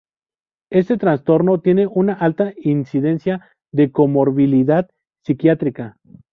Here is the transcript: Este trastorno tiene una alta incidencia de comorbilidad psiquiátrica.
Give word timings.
Este 0.71 0.97
trastorno 0.97 1.59
tiene 1.59 1.85
una 1.85 2.13
alta 2.15 2.53
incidencia 2.57 3.47
de 3.71 3.91
comorbilidad 3.91 4.89
psiquiátrica. 5.23 5.97